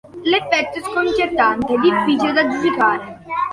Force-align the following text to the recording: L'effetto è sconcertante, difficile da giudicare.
L'effetto 0.23 0.79
è 0.79 0.81
sconcertante, 0.81 1.77
difficile 1.77 2.33
da 2.33 2.47
giudicare. 2.47 3.21